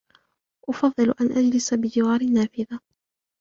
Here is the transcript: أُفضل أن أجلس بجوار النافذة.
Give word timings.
أُفضل 0.69 1.05
أن 1.21 1.31
أجلس 1.31 1.73
بجوار 1.73 2.21
النافذة. 2.21 2.79